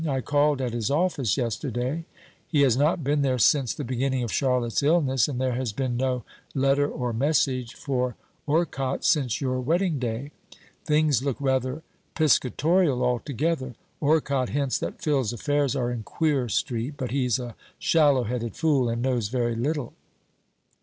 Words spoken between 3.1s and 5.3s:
there since the beginning of Charlotte's illness,